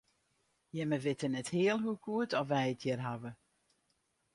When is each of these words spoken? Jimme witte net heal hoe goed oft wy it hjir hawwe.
Jimme 0.75 0.97
witte 1.05 1.27
net 1.31 1.49
heal 1.55 1.79
hoe 1.83 1.97
goed 2.05 2.31
oft 2.39 2.49
wy 2.53 2.63
it 2.73 2.83
hjir 2.85 3.01
hawwe. 3.07 3.31